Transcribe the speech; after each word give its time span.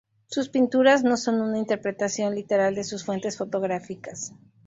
Sus 0.25 0.49
pinturas 0.49 1.03
no 1.03 1.15
son 1.15 1.39
una 1.41 1.59
interpretación 1.59 2.33
literal 2.33 2.73
de 2.73 2.83
sus 2.83 3.05
fuentes 3.05 3.37
fotográficas. 3.37 4.33